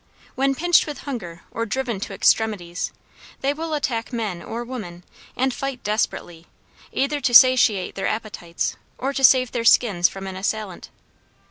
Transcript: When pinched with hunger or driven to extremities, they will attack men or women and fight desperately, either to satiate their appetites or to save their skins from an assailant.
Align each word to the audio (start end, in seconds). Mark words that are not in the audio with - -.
When 0.33 0.55
pinched 0.55 0.87
with 0.87 1.01
hunger 1.01 1.41
or 1.51 1.67
driven 1.67 1.99
to 1.99 2.13
extremities, 2.15 2.91
they 3.41 3.53
will 3.53 3.75
attack 3.75 4.11
men 4.11 4.41
or 4.41 4.63
women 4.63 5.03
and 5.35 5.53
fight 5.53 5.83
desperately, 5.83 6.47
either 6.91 7.21
to 7.21 7.33
satiate 7.35 7.93
their 7.93 8.07
appetites 8.07 8.77
or 8.97 9.13
to 9.13 9.23
save 9.23 9.51
their 9.51 9.63
skins 9.63 10.09
from 10.09 10.25
an 10.25 10.35
assailant. 10.35 10.89